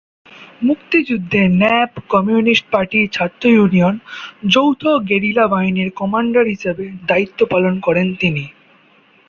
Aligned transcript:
মুক্তিযুদ্ধে 0.61 1.41
ন্যাপ-কমিউনিস্ট 1.59 2.65
পার্টি-ছাত্র 2.71 3.43
ইউনিয়ন 3.49 3.95
যৌথ 4.49 4.81
গেরিলা 5.09 5.45
বাহিনীর 5.47 5.89
কমান্ডার 5.95 6.45
হিসাবে 6.47 6.85
দায়িত্ব 7.07 7.39
পালন 7.51 7.73
করেন 7.79 8.07
তিনি। 8.15 8.43